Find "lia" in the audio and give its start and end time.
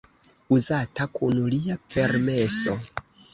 1.55-1.77